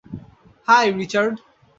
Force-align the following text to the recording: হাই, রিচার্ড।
হাই, 0.67 0.85
রিচার্ড। 0.91 1.35